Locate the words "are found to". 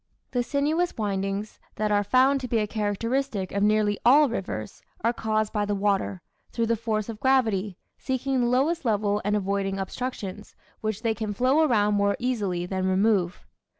1.91-2.47